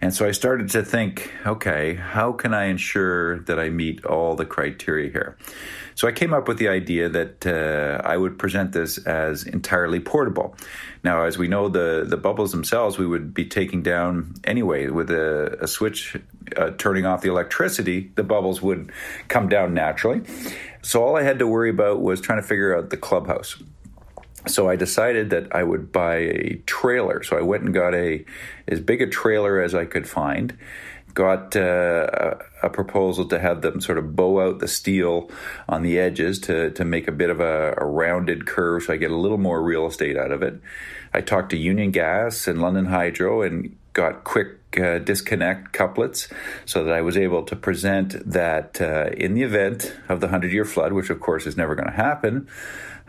And 0.00 0.14
so 0.14 0.26
I 0.26 0.30
started 0.30 0.70
to 0.70 0.84
think, 0.84 1.32
okay, 1.44 1.94
how 1.94 2.32
can 2.32 2.54
I 2.54 2.66
ensure 2.66 3.40
that 3.40 3.58
I 3.58 3.68
meet 3.68 4.04
all 4.04 4.36
the 4.36 4.46
criteria 4.46 5.10
here? 5.10 5.36
So 5.98 6.06
I 6.06 6.12
came 6.12 6.32
up 6.32 6.46
with 6.46 6.58
the 6.58 6.68
idea 6.68 7.08
that 7.08 7.44
uh, 7.44 8.00
I 8.06 8.16
would 8.16 8.38
present 8.38 8.70
this 8.70 8.98
as 8.98 9.42
entirely 9.42 9.98
portable. 9.98 10.54
Now, 11.02 11.24
as 11.24 11.38
we 11.38 11.48
know, 11.48 11.68
the, 11.68 12.06
the 12.06 12.16
bubbles 12.16 12.52
themselves 12.52 12.98
we 12.98 13.04
would 13.04 13.34
be 13.34 13.44
taking 13.44 13.82
down 13.82 14.34
anyway 14.44 14.86
with 14.90 15.10
a, 15.10 15.58
a 15.60 15.66
switch 15.66 16.16
uh, 16.56 16.70
turning 16.78 17.04
off 17.04 17.22
the 17.22 17.30
electricity, 17.30 18.12
the 18.14 18.22
bubbles 18.22 18.62
would 18.62 18.92
come 19.26 19.48
down 19.48 19.74
naturally. 19.74 20.22
So 20.82 21.02
all 21.02 21.16
I 21.16 21.24
had 21.24 21.40
to 21.40 21.48
worry 21.48 21.70
about 21.70 22.00
was 22.00 22.20
trying 22.20 22.40
to 22.40 22.46
figure 22.46 22.78
out 22.78 22.90
the 22.90 22.96
clubhouse 22.96 23.60
so 24.46 24.68
I 24.68 24.76
decided 24.76 25.30
that 25.30 25.54
I 25.54 25.62
would 25.62 25.92
buy 25.92 26.16
a 26.16 26.62
trailer. 26.66 27.22
So 27.22 27.36
I 27.36 27.42
went 27.42 27.64
and 27.64 27.74
got 27.74 27.94
a 27.94 28.24
as 28.66 28.80
big 28.80 29.02
a 29.02 29.06
trailer 29.06 29.60
as 29.60 29.74
I 29.74 29.84
could 29.84 30.08
find. 30.08 30.56
Got 31.18 31.56
uh, 31.56 32.36
a 32.62 32.70
proposal 32.70 33.24
to 33.24 33.40
have 33.40 33.62
them 33.62 33.80
sort 33.80 33.98
of 33.98 34.14
bow 34.14 34.40
out 34.40 34.60
the 34.60 34.68
steel 34.68 35.28
on 35.68 35.82
the 35.82 35.98
edges 35.98 36.38
to, 36.42 36.70
to 36.70 36.84
make 36.84 37.08
a 37.08 37.12
bit 37.12 37.28
of 37.28 37.40
a, 37.40 37.74
a 37.76 37.84
rounded 37.84 38.46
curve 38.46 38.84
so 38.84 38.92
I 38.92 38.98
get 38.98 39.10
a 39.10 39.16
little 39.16 39.36
more 39.36 39.60
real 39.60 39.88
estate 39.88 40.16
out 40.16 40.30
of 40.30 40.44
it. 40.44 40.60
I 41.12 41.20
talked 41.20 41.50
to 41.50 41.56
Union 41.56 41.90
Gas 41.90 42.46
and 42.46 42.62
London 42.62 42.86
Hydro 42.86 43.42
and 43.42 43.76
got 43.94 44.22
quick 44.22 44.78
uh, 44.80 44.98
disconnect 44.98 45.72
couplets 45.72 46.28
so 46.64 46.84
that 46.84 46.94
I 46.94 47.00
was 47.00 47.16
able 47.16 47.42
to 47.46 47.56
present 47.56 48.30
that 48.30 48.80
uh, 48.80 49.10
in 49.16 49.34
the 49.34 49.42
event 49.42 49.96
of 50.08 50.20
the 50.20 50.26
100 50.26 50.52
year 50.52 50.64
flood, 50.64 50.92
which 50.92 51.10
of 51.10 51.18
course 51.18 51.48
is 51.48 51.56
never 51.56 51.74
going 51.74 51.88
to 51.88 51.96
happen, 51.96 52.46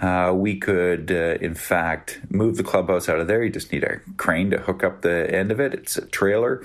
uh, 0.02 0.32
we 0.34 0.58
could, 0.58 1.12
uh, 1.12 1.38
in 1.42 1.54
fact, 1.54 2.22
move 2.30 2.58
the 2.58 2.64
clubhouse 2.64 3.08
out 3.08 3.20
of 3.20 3.28
there. 3.28 3.44
You 3.44 3.52
just 3.52 3.72
need 3.72 3.84
a 3.84 4.00
crane 4.18 4.50
to 4.50 4.58
hook 4.58 4.84
up 4.84 5.02
the 5.02 5.30
end 5.32 5.52
of 5.52 5.60
it. 5.60 5.76
It's 5.76 5.98
a 5.98 6.06
trailer. 6.08 6.64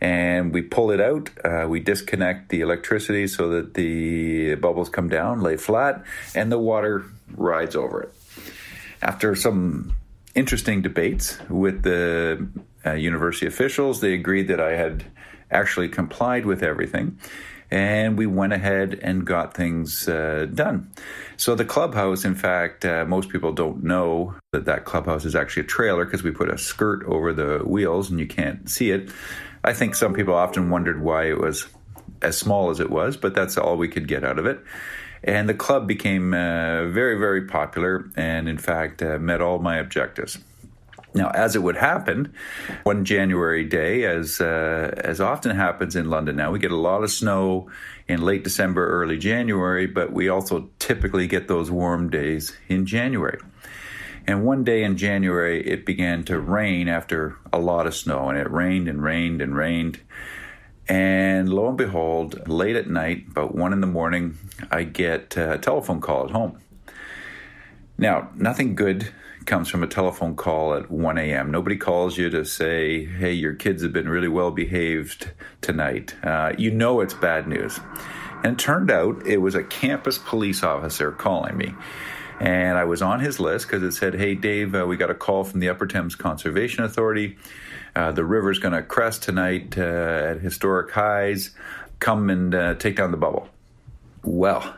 And 0.00 0.52
we 0.52 0.62
pull 0.62 0.90
it 0.90 1.00
out. 1.00 1.30
Uh, 1.44 1.66
we 1.68 1.80
disconnect 1.80 2.48
the 2.48 2.60
electricity 2.60 3.26
so 3.26 3.50
that 3.50 3.74
the 3.74 4.54
bubbles 4.54 4.88
come 4.88 5.08
down, 5.08 5.40
lay 5.42 5.56
flat, 5.56 6.02
and 6.34 6.50
the 6.50 6.58
water 6.58 7.04
rides 7.36 7.76
over 7.76 8.02
it. 8.02 8.14
After 9.02 9.34
some 9.34 9.92
interesting 10.34 10.80
debates 10.80 11.38
with 11.48 11.82
the 11.82 12.48
uh, 12.86 12.92
university 12.92 13.46
officials, 13.46 14.00
they 14.00 14.14
agreed 14.14 14.48
that 14.48 14.60
I 14.60 14.76
had 14.76 15.04
actually 15.50 15.88
complied 15.88 16.46
with 16.46 16.62
everything 16.62 17.18
and 17.70 18.18
we 18.18 18.26
went 18.26 18.52
ahead 18.52 18.98
and 19.02 19.24
got 19.24 19.54
things 19.54 20.08
uh, 20.08 20.46
done. 20.52 20.90
So 21.36 21.54
the 21.54 21.64
clubhouse, 21.64 22.24
in 22.24 22.34
fact, 22.34 22.84
uh, 22.84 23.04
most 23.04 23.28
people 23.28 23.52
don't 23.52 23.84
know 23.84 24.34
that 24.52 24.64
that 24.64 24.84
clubhouse 24.84 25.24
is 25.24 25.36
actually 25.36 25.62
a 25.62 25.66
trailer 25.66 26.04
because 26.04 26.22
we 26.22 26.32
put 26.32 26.50
a 26.50 26.58
skirt 26.58 27.04
over 27.04 27.32
the 27.32 27.58
wheels 27.64 28.10
and 28.10 28.18
you 28.18 28.26
can't 28.26 28.68
see 28.68 28.90
it. 28.90 29.10
I 29.62 29.72
think 29.72 29.94
some 29.94 30.14
people 30.14 30.34
often 30.34 30.70
wondered 30.70 31.02
why 31.02 31.24
it 31.24 31.38
was 31.38 31.66
as 32.22 32.36
small 32.36 32.70
as 32.70 32.80
it 32.80 32.90
was, 32.90 33.16
but 33.16 33.34
that's 33.34 33.58
all 33.58 33.76
we 33.76 33.88
could 33.88 34.08
get 34.08 34.24
out 34.24 34.38
of 34.38 34.46
it. 34.46 34.60
And 35.22 35.48
the 35.48 35.54
club 35.54 35.86
became 35.86 36.32
uh, 36.32 36.86
very, 36.86 37.18
very 37.18 37.46
popular 37.46 38.10
and, 38.16 38.48
in 38.48 38.56
fact, 38.56 39.02
uh, 39.02 39.18
met 39.18 39.42
all 39.42 39.58
my 39.58 39.76
objectives. 39.76 40.38
Now, 41.12 41.30
as 41.30 41.56
it 41.56 41.62
would 41.62 41.76
happen, 41.76 42.32
one 42.84 43.04
January 43.04 43.64
day, 43.64 44.04
as 44.04 44.40
uh, 44.40 44.94
as 44.98 45.20
often 45.20 45.56
happens 45.56 45.96
in 45.96 46.08
London 46.08 46.36
now, 46.36 46.52
we 46.52 46.60
get 46.60 46.70
a 46.70 46.76
lot 46.76 47.02
of 47.02 47.10
snow 47.10 47.68
in 48.06 48.22
late 48.22 48.44
December, 48.44 48.88
early 48.88 49.18
January, 49.18 49.86
but 49.86 50.12
we 50.12 50.28
also 50.28 50.70
typically 50.78 51.26
get 51.26 51.48
those 51.48 51.68
warm 51.68 52.10
days 52.10 52.56
in 52.68 52.86
January. 52.86 53.40
And 54.30 54.44
one 54.44 54.62
day 54.62 54.84
in 54.84 54.96
January, 54.96 55.60
it 55.66 55.84
began 55.84 56.22
to 56.26 56.38
rain 56.38 56.86
after 56.86 57.36
a 57.52 57.58
lot 57.58 57.88
of 57.88 57.96
snow, 57.96 58.28
and 58.28 58.38
it 58.38 58.48
rained 58.48 58.86
and 58.86 59.02
rained 59.02 59.42
and 59.42 59.56
rained. 59.56 59.98
And 60.86 61.52
lo 61.52 61.66
and 61.66 61.76
behold, 61.76 62.46
late 62.48 62.76
at 62.76 62.88
night, 62.88 63.26
about 63.28 63.56
one 63.56 63.72
in 63.72 63.80
the 63.80 63.88
morning, 63.88 64.38
I 64.70 64.84
get 64.84 65.36
a 65.36 65.58
telephone 65.58 66.00
call 66.00 66.26
at 66.26 66.30
home. 66.30 66.60
Now, 67.98 68.30
nothing 68.36 68.76
good 68.76 69.12
comes 69.46 69.68
from 69.68 69.82
a 69.82 69.88
telephone 69.88 70.36
call 70.36 70.74
at 70.74 70.92
1 70.92 71.18
a.m. 71.18 71.50
Nobody 71.50 71.76
calls 71.76 72.16
you 72.16 72.30
to 72.30 72.44
say, 72.44 73.04
hey, 73.04 73.32
your 73.32 73.54
kids 73.54 73.82
have 73.82 73.92
been 73.92 74.08
really 74.08 74.28
well 74.28 74.52
behaved 74.52 75.32
tonight. 75.60 76.14
Uh, 76.22 76.52
you 76.56 76.70
know 76.70 77.00
it's 77.00 77.14
bad 77.14 77.48
news. 77.48 77.80
And 78.44 78.52
it 78.52 78.58
turned 78.60 78.92
out 78.92 79.26
it 79.26 79.38
was 79.38 79.56
a 79.56 79.64
campus 79.64 80.18
police 80.18 80.62
officer 80.62 81.10
calling 81.10 81.56
me. 81.56 81.74
And 82.40 82.78
I 82.78 82.84
was 82.84 83.02
on 83.02 83.20
his 83.20 83.38
list 83.38 83.66
because 83.66 83.82
it 83.82 83.92
said, 83.92 84.14
hey, 84.14 84.34
Dave, 84.34 84.74
uh, 84.74 84.86
we 84.86 84.96
got 84.96 85.10
a 85.10 85.14
call 85.14 85.44
from 85.44 85.60
the 85.60 85.68
Upper 85.68 85.86
Thames 85.86 86.14
Conservation 86.14 86.82
Authority. 86.84 87.36
Uh, 87.94 88.12
the 88.12 88.24
river's 88.24 88.58
going 88.58 88.72
to 88.72 88.82
crest 88.82 89.22
tonight 89.22 89.76
uh, 89.76 89.82
at 90.30 90.40
historic 90.40 90.90
highs. 90.90 91.50
Come 91.98 92.30
and 92.30 92.54
uh, 92.54 92.74
take 92.76 92.96
down 92.96 93.10
the 93.10 93.18
bubble. 93.18 93.48
Well, 94.24 94.74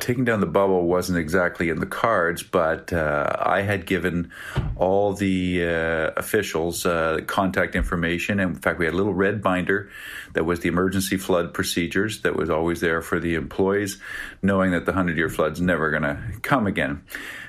taking 0.00 0.24
down 0.24 0.40
the 0.40 0.46
bubble 0.46 0.86
wasn't 0.86 1.18
exactly 1.18 1.68
in 1.68 1.80
the 1.80 1.86
cards, 1.86 2.42
but 2.42 2.92
uh, 2.92 3.36
I 3.38 3.62
had 3.62 3.86
given 3.86 4.30
all 4.76 5.12
the 5.12 5.64
uh, 5.64 6.10
officials 6.16 6.84
uh, 6.86 7.20
contact 7.26 7.74
information. 7.74 8.40
And 8.40 8.56
in 8.56 8.60
fact, 8.60 8.78
we 8.78 8.84
had 8.84 8.94
a 8.94 8.96
little 8.96 9.14
red 9.14 9.42
binder 9.42 9.90
that 10.32 10.44
was 10.44 10.60
the 10.60 10.68
emergency 10.68 11.16
flood 11.16 11.54
procedures 11.54 12.22
that 12.22 12.36
was 12.36 12.50
always 12.50 12.80
there 12.80 13.02
for 13.02 13.20
the 13.20 13.34
employees, 13.34 14.00
knowing 14.42 14.72
that 14.72 14.86
the 14.86 14.92
100 14.92 15.16
year 15.16 15.28
flood's 15.28 15.60
never 15.60 15.90
going 15.90 16.02
to 16.02 16.18
come 16.42 16.66
again. 16.66 17.02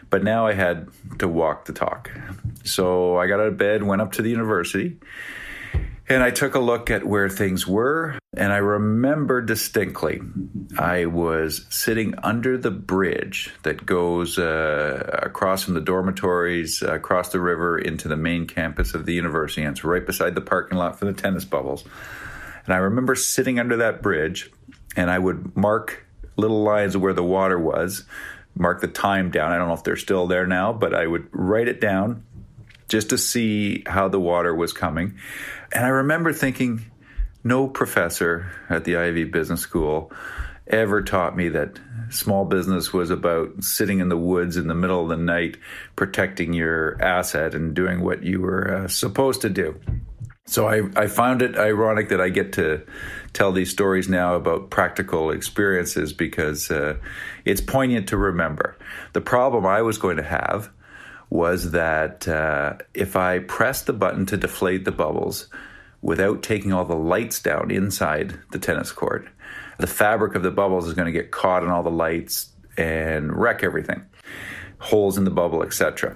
But 0.09 0.23
now 0.23 0.47
I 0.47 0.53
had 0.53 0.87
to 1.19 1.27
walk 1.27 1.65
the 1.65 1.73
talk. 1.73 2.11
So 2.63 3.17
I 3.17 3.27
got 3.27 3.39
out 3.39 3.47
of 3.47 3.57
bed, 3.57 3.83
went 3.83 4.01
up 4.01 4.13
to 4.13 4.21
the 4.21 4.29
university 4.29 4.97
and 6.07 6.21
I 6.21 6.31
took 6.31 6.55
a 6.55 6.59
look 6.59 6.91
at 6.91 7.05
where 7.05 7.29
things 7.29 7.65
were, 7.65 8.17
and 8.37 8.51
I 8.51 8.57
remember 8.57 9.41
distinctly 9.41 10.21
I 10.77 11.05
was 11.05 11.65
sitting 11.69 12.15
under 12.23 12.57
the 12.57 12.71
bridge 12.71 13.53
that 13.63 13.85
goes 13.85 14.37
uh, 14.37 15.19
across 15.23 15.63
from 15.63 15.73
the 15.73 15.81
dormitories, 15.81 16.83
uh, 16.83 16.93
across 16.93 17.29
the 17.29 17.39
river 17.39 17.77
into 17.77 18.07
the 18.07 18.17
main 18.17 18.47
campus 18.47 18.93
of 18.93 19.05
the 19.05 19.13
university, 19.13 19.61
and 19.61 19.71
it's 19.71 19.83
right 19.83 20.05
beside 20.05 20.35
the 20.35 20.41
parking 20.41 20.77
lot 20.77 20.99
for 20.99 21.05
the 21.05 21.13
tennis 21.13 21.45
bubbles. 21.45 21.83
And 22.65 22.73
I 22.73 22.77
remember 22.77 23.15
sitting 23.15 23.59
under 23.59 23.77
that 23.77 24.01
bridge, 24.01 24.51
and 24.95 25.09
I 25.09 25.19
would 25.19 25.55
mark 25.55 26.05
little 26.35 26.63
lines 26.63 26.95
of 26.95 27.01
where 27.01 27.13
the 27.13 27.23
water 27.23 27.59
was, 27.59 28.05
mark 28.55 28.81
the 28.81 28.87
time 28.87 29.31
down. 29.31 29.51
I 29.51 29.57
don't 29.57 29.67
know 29.67 29.73
if 29.73 29.83
they're 29.83 29.95
still 29.95 30.27
there 30.27 30.47
now, 30.47 30.73
but 30.73 30.93
I 30.93 31.07
would 31.07 31.27
write 31.31 31.67
it 31.67 31.79
down 31.79 32.23
just 32.87 33.09
to 33.09 33.17
see 33.17 33.83
how 33.87 34.07
the 34.07 34.19
water 34.19 34.53
was 34.53 34.73
coming. 34.73 35.17
And 35.73 35.85
I 35.85 35.89
remember 35.89 36.33
thinking, 36.33 36.85
no 37.45 37.67
professor 37.67 38.51
at 38.69 38.83
the 38.83 38.97
Ivey 38.97 39.23
Business 39.23 39.61
School 39.61 40.11
ever 40.67 41.03
taught 41.03 41.37
me 41.37 41.47
that 41.49 41.79
small 42.09 42.43
business 42.43 42.91
was 42.91 43.11
about 43.11 43.63
sitting 43.63 43.99
in 43.99 44.09
the 44.09 44.17
woods 44.17 44.57
in 44.57 44.67
the 44.67 44.73
middle 44.73 45.03
of 45.03 45.09
the 45.09 45.15
night, 45.15 45.57
protecting 45.95 46.53
your 46.53 46.99
asset 47.01 47.53
and 47.53 47.75
doing 47.75 48.01
what 48.01 48.23
you 48.23 48.41
were 48.41 48.73
uh, 48.73 48.87
supposed 48.87 49.41
to 49.41 49.49
do. 49.49 49.79
So 50.47 50.67
I, 50.67 50.81
I 50.95 51.07
found 51.07 51.43
it 51.43 51.55
ironic 51.55 52.09
that 52.09 52.19
I 52.19 52.29
get 52.29 52.53
to 52.53 52.83
tell 53.33 53.51
these 53.51 53.71
stories 53.71 54.09
now 54.09 54.35
about 54.35 54.71
practical 54.71 55.29
experiences 55.29 56.13
because 56.13 56.71
uh, 56.71 56.97
it's 57.45 57.61
poignant 57.61 58.09
to 58.09 58.17
remember. 58.17 58.75
The 59.13 59.21
problem 59.21 59.65
I 59.65 59.83
was 59.83 59.97
going 59.99 60.17
to 60.17 60.23
have 60.23 60.71
was 61.29 61.71
that 61.71 62.27
uh, 62.27 62.77
if 62.93 63.15
I 63.15 63.39
pressed 63.39 63.85
the 63.85 63.93
button 63.93 64.25
to 64.27 64.37
deflate 64.37 64.85
the 64.85 64.91
bubbles 64.91 65.47
without 66.05 66.43
taking 66.43 66.71
all 66.71 66.85
the 66.85 66.95
lights 66.95 67.41
down 67.41 67.71
inside 67.71 68.39
the 68.51 68.59
tennis 68.59 68.91
court, 68.91 69.27
the 69.79 69.87
fabric 69.87 70.35
of 70.35 70.43
the 70.43 70.51
bubbles 70.51 70.87
is 70.87 70.93
going 70.93 71.07
to 71.07 71.11
get 71.11 71.31
caught 71.31 71.63
in 71.63 71.69
all 71.69 71.81
the 71.81 71.89
lights 71.89 72.51
and 72.77 73.35
wreck 73.35 73.63
everything, 73.63 74.05
holes 74.77 75.17
in 75.17 75.23
the 75.23 75.31
bubble, 75.31 75.63
etc. 75.63 76.15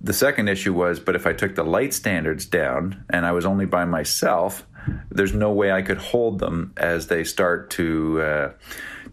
The 0.00 0.12
second 0.12 0.46
issue 0.46 0.72
was, 0.72 1.00
but 1.00 1.16
if 1.16 1.26
I 1.26 1.32
took 1.32 1.56
the 1.56 1.64
light 1.64 1.92
standards 1.92 2.46
down 2.46 3.04
and 3.10 3.26
I 3.26 3.32
was 3.32 3.44
only 3.44 3.66
by 3.66 3.84
myself, 3.84 4.64
there's 5.10 5.34
no 5.34 5.50
way 5.50 5.72
I 5.72 5.82
could 5.82 5.98
hold 5.98 6.38
them 6.38 6.72
as 6.76 7.08
they 7.08 7.24
start 7.24 7.68
to 7.70 8.22
uh, 8.22 8.52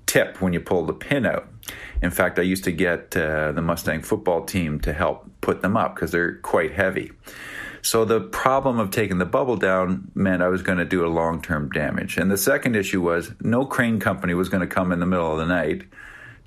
tip 0.05 0.41
when 0.43 0.53
you 0.53 0.59
pull 0.59 0.85
the 0.85 0.93
pin 0.93 1.25
out. 1.25 1.47
In 2.03 2.11
fact, 2.11 2.37
I 2.37 2.43
used 2.43 2.65
to 2.65 2.71
get 2.71 3.17
uh, 3.17 3.51
the 3.51 3.63
Mustang 3.63 4.03
football 4.03 4.45
team 4.45 4.79
to 4.81 4.93
help 4.93 5.27
put 5.41 5.63
them 5.63 5.75
up 5.75 5.95
because 5.95 6.11
they're 6.11 6.35
quite 6.35 6.73
heavy. 6.73 7.11
So 7.87 8.03
the 8.03 8.19
problem 8.19 8.79
of 8.79 8.91
taking 8.91 9.17
the 9.17 9.23
bubble 9.23 9.55
down 9.55 10.11
meant 10.13 10.43
I 10.43 10.49
was 10.49 10.61
going 10.61 10.77
to 10.77 10.83
do 10.83 11.05
a 11.05 11.07
long 11.07 11.41
term 11.41 11.69
damage. 11.69 12.17
And 12.17 12.29
the 12.29 12.37
second 12.37 12.75
issue 12.75 13.01
was 13.01 13.31
no 13.39 13.65
crane 13.65 14.01
company 14.01 14.33
was 14.33 14.49
going 14.49 14.59
to 14.59 14.67
come 14.67 14.91
in 14.91 14.99
the 14.99 15.05
middle 15.05 15.31
of 15.31 15.37
the 15.37 15.45
night 15.45 15.83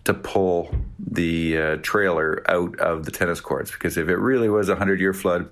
to 0.05 0.13
pull 0.13 0.75
the 0.99 1.57
uh, 1.57 1.77
trailer 1.77 2.45
out 2.47 2.79
of 2.79 3.07
the 3.07 3.11
tennis 3.11 3.41
courts 3.41 3.71
because 3.71 3.97
if 3.97 4.11
it 4.11 4.17
really 4.17 4.51
was 4.51 4.69
a 4.69 4.73
100 4.73 5.01
year 5.01 5.15
flood, 5.15 5.49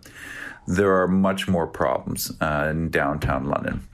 there 0.66 1.00
are 1.00 1.09
much 1.09 1.49
more 1.49 1.66
problems 1.66 2.33
uh, 2.42 2.68
in 2.71 2.90
downtown 2.90 3.47
London. 3.47 3.88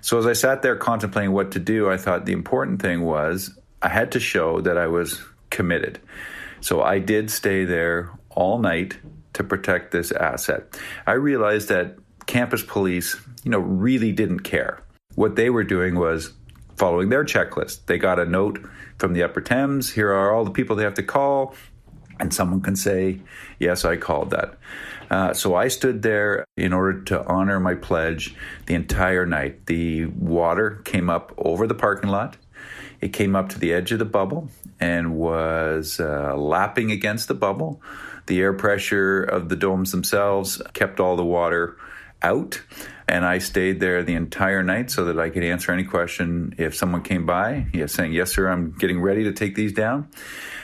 So 0.00 0.18
as 0.18 0.24
I 0.24 0.32
sat 0.32 0.62
there 0.62 0.76
contemplating 0.76 1.32
what 1.32 1.50
to 1.50 1.58
do, 1.58 1.90
I 1.90 1.98
thought 1.98 2.24
the 2.24 2.32
important 2.32 2.80
thing 2.80 3.02
was 3.02 3.50
I 3.82 3.90
had 3.90 4.12
to 4.12 4.20
show 4.20 4.62
that 4.62 4.78
I 4.78 4.86
was 4.86 5.20
committed. 5.50 6.00
So 6.62 6.80
I 6.80 6.98
did 6.98 7.30
stay 7.30 7.66
there 7.66 8.10
all 8.30 8.58
night 8.58 8.96
to 9.36 9.44
protect 9.44 9.92
this 9.92 10.12
asset. 10.12 10.78
I 11.06 11.12
realized 11.12 11.68
that 11.68 11.96
campus 12.26 12.62
police, 12.62 13.16
you 13.44 13.50
know, 13.50 13.58
really 13.58 14.12
didn't 14.12 14.40
care. 14.40 14.82
What 15.14 15.36
they 15.36 15.50
were 15.50 15.64
doing 15.64 15.98
was 15.98 16.32
following 16.76 17.10
their 17.10 17.24
checklist. 17.24 17.86
They 17.86 17.98
got 17.98 18.18
a 18.18 18.24
note 18.24 18.58
from 18.98 19.12
the 19.12 19.22
Upper 19.22 19.42
Thames. 19.42 19.92
Here 19.92 20.10
are 20.10 20.34
all 20.34 20.44
the 20.44 20.50
people 20.50 20.74
they 20.74 20.84
have 20.84 20.94
to 20.94 21.02
call. 21.02 21.54
And 22.18 22.32
someone 22.32 22.62
can 22.62 22.76
say, 22.76 23.20
Yes, 23.58 23.84
I 23.84 23.96
called 23.96 24.30
that. 24.30 24.58
Uh, 25.10 25.34
so 25.34 25.54
I 25.54 25.68
stood 25.68 26.00
there 26.00 26.46
in 26.56 26.72
order 26.72 27.02
to 27.04 27.24
honor 27.26 27.60
my 27.60 27.74
pledge 27.74 28.34
the 28.64 28.74
entire 28.74 29.26
night. 29.26 29.66
The 29.66 30.06
water 30.06 30.80
came 30.84 31.10
up 31.10 31.34
over 31.36 31.66
the 31.66 31.74
parking 31.74 32.10
lot. 32.10 32.38
It 33.02 33.12
came 33.12 33.36
up 33.36 33.50
to 33.50 33.58
the 33.58 33.74
edge 33.74 33.92
of 33.92 33.98
the 33.98 34.06
bubble 34.06 34.48
and 34.80 35.14
was 35.14 36.00
uh, 36.00 36.34
lapping 36.36 36.90
against 36.90 37.28
the 37.28 37.34
bubble. 37.34 37.82
The 38.26 38.40
air 38.40 38.52
pressure 38.52 39.22
of 39.22 39.48
the 39.48 39.56
domes 39.56 39.92
themselves 39.92 40.60
kept 40.72 41.00
all 41.00 41.16
the 41.16 41.24
water 41.24 41.76
out. 42.22 42.60
And 43.08 43.24
I 43.24 43.38
stayed 43.38 43.78
there 43.78 44.02
the 44.02 44.14
entire 44.14 44.64
night 44.64 44.90
so 44.90 45.04
that 45.04 45.18
I 45.18 45.30
could 45.30 45.44
answer 45.44 45.70
any 45.70 45.84
question 45.84 46.54
if 46.58 46.74
someone 46.74 47.02
came 47.02 47.24
by, 47.24 47.66
yeah, 47.72 47.86
saying, 47.86 48.12
Yes, 48.12 48.32
sir, 48.32 48.48
I'm 48.48 48.72
getting 48.72 49.00
ready 49.00 49.24
to 49.24 49.32
take 49.32 49.54
these 49.54 49.72
down. 49.72 50.08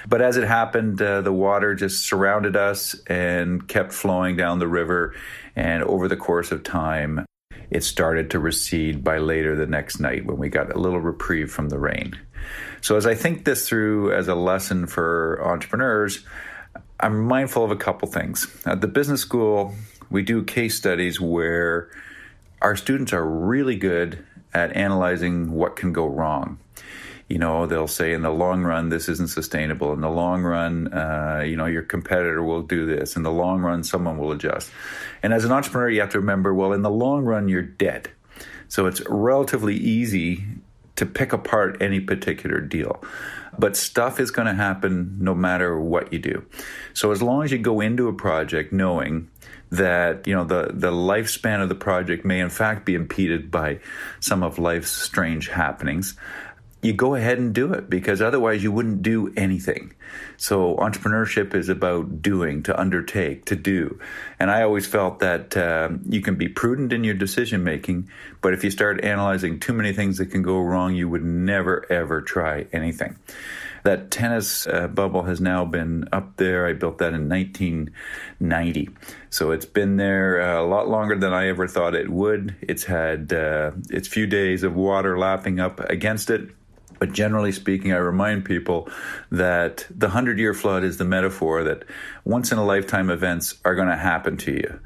But 0.08 0.22
as 0.22 0.36
it 0.36 0.44
happened, 0.44 1.00
uh, 1.00 1.20
the 1.20 1.32
water 1.32 1.76
just 1.76 2.04
surrounded 2.04 2.56
us 2.56 2.96
and 3.06 3.66
kept 3.68 3.92
flowing 3.92 4.36
down 4.36 4.58
the 4.58 4.66
river. 4.66 5.14
And 5.54 5.84
over 5.84 6.08
the 6.08 6.16
course 6.16 6.50
of 6.50 6.64
time, 6.64 7.24
it 7.70 7.84
started 7.84 8.30
to 8.30 8.40
recede 8.40 9.04
by 9.04 9.18
later 9.18 9.54
the 9.54 9.66
next 9.66 10.00
night 10.00 10.26
when 10.26 10.38
we 10.38 10.48
got 10.48 10.74
a 10.74 10.78
little 10.78 11.00
reprieve 11.00 11.52
from 11.52 11.68
the 11.68 11.78
rain. 11.78 12.18
So, 12.80 12.96
as 12.96 13.06
I 13.06 13.14
think 13.14 13.44
this 13.44 13.68
through 13.68 14.12
as 14.12 14.26
a 14.26 14.34
lesson 14.34 14.88
for 14.88 15.40
entrepreneurs, 15.44 16.24
I'm 17.02 17.24
mindful 17.24 17.64
of 17.64 17.72
a 17.72 17.76
couple 17.76 18.06
things. 18.06 18.46
At 18.64 18.80
the 18.80 18.86
business 18.86 19.20
school, 19.20 19.74
we 20.08 20.22
do 20.22 20.44
case 20.44 20.76
studies 20.76 21.20
where 21.20 21.90
our 22.62 22.76
students 22.76 23.12
are 23.12 23.26
really 23.26 23.74
good 23.74 24.24
at 24.54 24.76
analyzing 24.76 25.50
what 25.50 25.74
can 25.74 25.92
go 25.92 26.06
wrong. 26.06 26.60
You 27.28 27.38
know 27.38 27.66
they'll 27.66 27.88
say 27.88 28.12
in 28.12 28.22
the 28.22 28.30
long 28.30 28.62
run 28.62 28.88
this 28.88 29.08
isn't 29.08 29.30
sustainable. 29.30 29.92
In 29.92 30.00
the 30.00 30.10
long 30.10 30.42
run 30.42 30.92
uh, 30.92 31.42
you 31.44 31.56
know 31.56 31.66
your 31.66 31.82
competitor 31.82 32.42
will 32.42 32.62
do 32.62 32.86
this. 32.86 33.16
In 33.16 33.24
the 33.24 33.32
long 33.32 33.62
run 33.62 33.82
someone 33.82 34.16
will 34.16 34.30
adjust. 34.30 34.70
And 35.24 35.32
as 35.32 35.44
an 35.44 35.50
entrepreneur 35.50 35.88
you 35.88 36.00
have 36.02 36.10
to 36.10 36.20
remember 36.20 36.54
well 36.54 36.72
in 36.72 36.82
the 36.82 36.90
long 36.90 37.24
run 37.24 37.48
you're 37.48 37.62
dead. 37.62 38.10
So 38.68 38.86
it's 38.86 39.02
relatively 39.08 39.76
easy 39.76 40.44
to 40.96 41.06
pick 41.06 41.32
apart 41.32 41.80
any 41.80 42.00
particular 42.00 42.60
deal 42.60 43.02
but 43.58 43.76
stuff 43.76 44.18
is 44.18 44.30
going 44.30 44.46
to 44.46 44.54
happen 44.54 45.16
no 45.20 45.34
matter 45.34 45.78
what 45.78 46.12
you 46.12 46.18
do 46.18 46.44
so 46.94 47.10
as 47.10 47.22
long 47.22 47.42
as 47.42 47.52
you 47.52 47.58
go 47.58 47.80
into 47.80 48.08
a 48.08 48.12
project 48.12 48.72
knowing 48.72 49.28
that 49.70 50.26
you 50.26 50.34
know 50.34 50.44
the 50.44 50.70
the 50.72 50.90
lifespan 50.90 51.62
of 51.62 51.68
the 51.68 51.74
project 51.74 52.24
may 52.24 52.40
in 52.40 52.50
fact 52.50 52.84
be 52.84 52.94
impeded 52.94 53.50
by 53.50 53.78
some 54.20 54.42
of 54.42 54.58
life's 54.58 54.90
strange 54.90 55.48
happenings 55.48 56.16
you 56.82 56.92
go 56.92 57.14
ahead 57.14 57.38
and 57.38 57.54
do 57.54 57.72
it 57.72 57.88
because 57.88 58.20
otherwise 58.20 58.62
you 58.62 58.72
wouldn't 58.72 59.02
do 59.02 59.32
anything. 59.36 59.94
So 60.36 60.76
entrepreneurship 60.76 61.54
is 61.54 61.68
about 61.68 62.22
doing, 62.22 62.62
to 62.64 62.78
undertake, 62.78 63.44
to 63.46 63.56
do. 63.56 63.98
And 64.38 64.50
I 64.50 64.62
always 64.62 64.86
felt 64.86 65.20
that 65.20 65.56
uh, 65.56 65.90
you 66.08 66.20
can 66.20 66.36
be 66.36 66.48
prudent 66.48 66.92
in 66.92 67.04
your 67.04 67.14
decision 67.14 67.64
making, 67.64 68.08
but 68.40 68.54
if 68.54 68.64
you 68.64 68.70
start 68.70 69.04
analyzing 69.04 69.60
too 69.60 69.72
many 69.72 69.92
things 69.92 70.18
that 70.18 70.26
can 70.26 70.42
go 70.42 70.58
wrong, 70.60 70.94
you 70.94 71.08
would 71.08 71.24
never 71.24 71.90
ever 71.90 72.22
try 72.22 72.66
anything. 72.72 73.16
That 73.84 74.12
tennis 74.12 74.66
uh, 74.66 74.86
bubble 74.86 75.24
has 75.24 75.40
now 75.40 75.64
been 75.64 76.08
up 76.12 76.36
there. 76.36 76.68
I 76.68 76.72
built 76.72 76.98
that 76.98 77.14
in 77.14 77.28
1990. 77.28 78.90
So 79.30 79.50
it's 79.50 79.66
been 79.66 79.96
there 79.96 80.40
uh, 80.40 80.62
a 80.62 80.66
lot 80.66 80.88
longer 80.88 81.18
than 81.18 81.32
I 81.32 81.48
ever 81.48 81.66
thought 81.66 81.94
it 81.94 82.08
would. 82.08 82.54
It's 82.60 82.84
had 82.84 83.32
uh, 83.32 83.72
its 83.90 84.06
few 84.06 84.26
days 84.26 84.62
of 84.62 84.76
water 84.76 85.18
lapping 85.18 85.58
up 85.58 85.80
against 85.80 86.30
it 86.30 86.50
but 87.02 87.10
generally 87.10 87.50
speaking, 87.50 87.92
I 87.92 87.96
remind 87.96 88.44
people 88.44 88.88
that 89.32 89.88
the 89.90 90.06
100 90.06 90.38
year 90.38 90.54
flood 90.54 90.84
is 90.84 90.98
the 90.98 91.04
metaphor 91.04 91.64
that 91.64 91.82
once 92.24 92.52
in 92.52 92.58
a 92.58 92.64
lifetime 92.64 93.10
events 93.10 93.56
are 93.64 93.74
going 93.74 93.88
to 93.88 93.96
happen 93.96 94.36
to 94.36 94.52
you. 94.52 94.78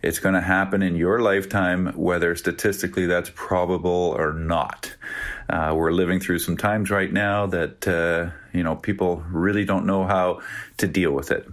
It's 0.00 0.20
going 0.20 0.36
to 0.36 0.40
happen 0.40 0.84
in 0.84 0.94
your 0.94 1.18
lifetime, 1.18 1.88
whether 1.96 2.36
statistically 2.36 3.06
that's 3.06 3.32
probable 3.34 4.14
or 4.16 4.32
not. 4.32 4.94
Uh, 5.50 5.74
we're 5.76 5.90
living 5.90 6.20
through 6.20 6.38
some 6.38 6.56
times 6.56 6.92
right 6.92 7.12
now 7.12 7.46
that 7.46 7.88
uh, 7.88 8.30
you 8.56 8.62
know 8.62 8.76
people 8.76 9.24
really 9.28 9.64
don't 9.64 9.84
know 9.84 10.04
how 10.04 10.42
to 10.76 10.86
deal 10.86 11.10
with 11.10 11.32
it. 11.32 11.44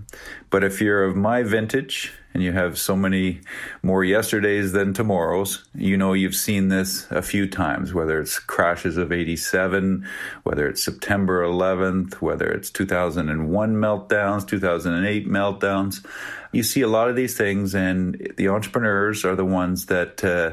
But 0.52 0.64
if 0.64 0.82
you're 0.82 1.04
of 1.04 1.16
my 1.16 1.42
vintage 1.42 2.14
and 2.34 2.44
you 2.44 2.52
have 2.52 2.78
so 2.78 2.96
many 2.96 3.42
more 3.84 4.04
yesterdays 4.04 4.72
than 4.72 4.94
tomorrows, 4.94 5.66
you 5.76 5.98
know 5.98 6.14
you've 6.14 6.36
seen 6.36 6.70
this 6.70 7.08
a 7.12 7.22
few 7.22 7.48
times. 7.48 7.94
Whether 7.94 8.20
it's 8.20 8.40
crashes 8.40 8.98
of 8.98 9.12
'87, 9.12 10.06
whether 10.44 10.68
it's 10.68 10.84
September 10.84 11.44
11th, 11.44 12.16
whether 12.16 12.50
it's 12.50 12.70
2001 12.70 13.76
meltdowns, 13.76 14.48
2008 14.48 15.28
meltdowns, 15.28 16.06
you 16.52 16.64
see 16.64 16.82
a 16.82 16.88
lot 16.88 17.10
of 17.10 17.16
these 17.16 17.38
things, 17.38 17.76
and 17.76 18.34
the 18.38 18.50
entrepreneurs 18.50 19.24
are 19.24 19.36
the 19.36 19.46
ones 19.46 19.86
that 19.88 20.24
uh, 20.24 20.52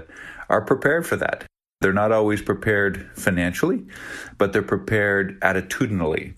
are 0.49 0.63
prepared 0.63 1.07
for 1.07 1.17
that. 1.17 1.48
They're 1.81 1.93
not 1.93 2.11
always 2.11 2.43
prepared 2.43 3.09
financially, 3.15 3.87
but 4.37 4.53
they're 4.53 4.63
prepared 4.63 5.39
attitudinally, 5.43 6.35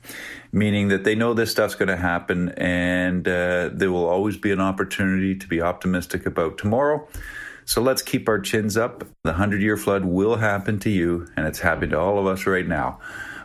meaning 0.53 0.89
that 0.89 1.05
they 1.05 1.15
know 1.15 1.33
this 1.33 1.51
stuff's 1.51 1.75
going 1.75 1.89
to 1.89 1.97
happen 1.97 2.51
and 2.59 3.27
uh, 3.27 3.71
there 3.73 3.91
will 3.91 4.05
always 4.05 4.37
be 4.37 4.51
an 4.51 4.61
opportunity 4.61 5.35
to 5.35 5.49
be 5.49 5.63
optimistic 5.63 6.27
about 6.27 6.59
tomorrow. 6.59 7.09
So 7.65 7.81
let's 7.81 8.03
keep 8.03 8.29
our 8.29 8.39
chins 8.39 8.77
up. 8.77 9.01
The 9.23 9.31
100 9.31 9.63
year 9.63 9.79
flood 9.79 10.05
will 10.05 10.37
happen 10.37 10.79
to 10.81 10.91
you, 10.91 11.27
and 11.37 11.47
it's 11.47 11.61
happening 11.61 11.91
to 11.91 11.99
all 11.99 12.19
of 12.19 12.27
us 12.27 12.45
right 12.45 12.67
now. 12.67 12.99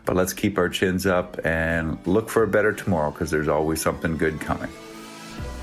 But 0.03 0.17
let's 0.17 0.33
keep 0.33 0.57
our 0.57 0.67
chins 0.67 1.05
up 1.05 1.39
and 1.45 1.97
look 2.05 2.29
for 2.29 2.43
a 2.43 2.47
better 2.47 2.73
tomorrow 2.73 3.11
because 3.11 3.31
there's 3.31 3.47
always 3.47 3.81
something 3.81 4.17
good 4.17 4.41
coming. 4.41 4.71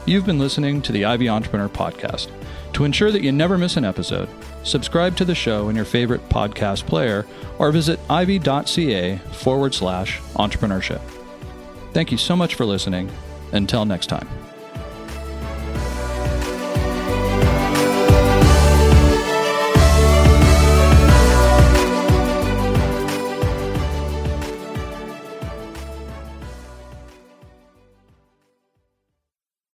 You've 0.05 0.27
been 0.27 0.41
listening 0.41 0.83
to 0.83 0.93
the 0.93 1.05
Ivey 1.05 1.29
Entrepreneur 1.29 1.69
Podcast. 1.69 2.29
To 2.73 2.85
ensure 2.85 3.13
that 3.13 3.23
you 3.23 3.31
never 3.31 3.57
miss 3.57 3.77
an 3.77 3.85
episode, 3.85 4.29
subscribe 4.65 5.17
to 5.17 5.25
the 5.25 5.35
show 5.35 5.69
in 5.69 5.77
your 5.77 5.85
favorite 5.85 6.29
podcast 6.29 6.87
player 6.87 7.25
or 7.59 7.71
visit 7.71 8.01
ivey.ca 8.11 9.19
forward 9.33 9.75
slash 9.75 10.19
entrepreneurship. 10.35 11.01
Thank 11.93 12.11
you 12.11 12.19
so 12.19 12.35
much 12.35 12.57
for 12.57 12.65
listening. 12.65 13.11
Until 13.53 13.85
next 13.85 14.07
time. 14.07 14.29